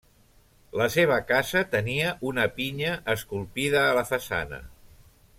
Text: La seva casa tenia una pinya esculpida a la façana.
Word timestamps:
La 0.81 0.85
seva 0.93 1.17
casa 1.31 1.61
tenia 1.75 2.15
una 2.29 2.45
pinya 2.55 2.95
esculpida 3.15 3.83
a 3.91 3.95
la 3.99 4.05
façana. 4.13 4.61